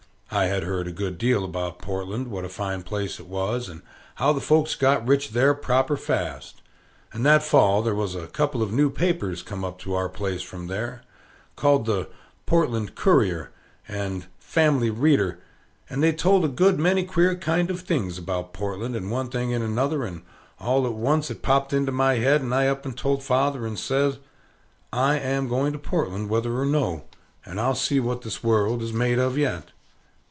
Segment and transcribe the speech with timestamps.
[0.33, 3.81] I had heard a good deal about Portland, what a fine place it was, and
[4.15, 6.61] how the folks got rich there proper fast;
[7.11, 10.41] and that fall there was a couple of new papers come up to our place
[10.41, 11.01] from there,
[11.57, 12.07] called the
[12.45, 13.51] "Portland Courier"
[13.89, 15.37] and "Family Reader,"
[15.89, 19.53] and they told a good many queer kind of things about Portland, and one thing
[19.53, 20.21] and another; and
[20.61, 23.77] all at once it popped into my head, and I up and told father, and
[23.77, 24.19] says,
[24.93, 27.03] "I am going to Portland, whether or no;
[27.45, 29.71] and I'll see what this world is made of yet."